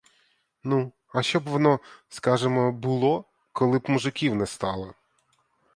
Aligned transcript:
Ну, 0.63 0.91
а 1.13 1.21
що 1.23 1.39
б 1.39 1.43
воно, 1.49 1.79
скажемо, 2.09 2.71
було, 2.71 3.25
коли 3.51 3.79
б 3.79 3.89
мужиків 3.89 4.35
не 4.35 4.47
стало? 4.47 4.93